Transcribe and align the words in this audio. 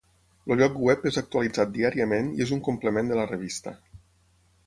El 0.53 0.57
lloc 0.61 0.77
web 0.85 1.03
és 1.09 1.19
actualitzat 1.21 1.75
diàriament 1.75 2.33
i 2.39 2.43
és 2.47 2.55
un 2.57 2.65
complement 2.71 3.13
de 3.13 3.19
la 3.23 3.27
revista. 3.35 3.75